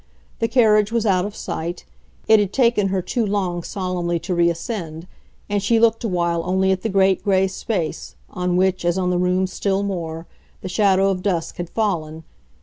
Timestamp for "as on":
8.83-9.11